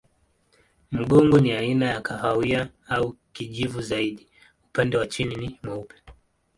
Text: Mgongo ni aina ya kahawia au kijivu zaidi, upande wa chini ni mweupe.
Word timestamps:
Mgongo 0.91 1.39
ni 1.39 1.51
aina 1.51 1.85
ya 1.85 2.01
kahawia 2.01 2.69
au 2.87 3.15
kijivu 3.33 3.81
zaidi, 3.81 4.27
upande 4.65 4.97
wa 4.97 5.07
chini 5.07 5.35
ni 5.35 5.59
mweupe. 5.63 5.95